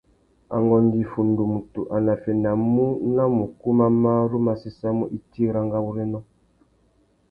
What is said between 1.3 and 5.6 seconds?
mutu a naffénamú nà mukú mà marru má séssamú itsi